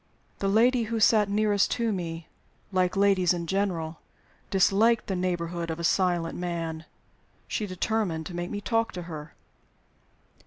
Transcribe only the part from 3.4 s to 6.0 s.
general) disliked the neighborhood of a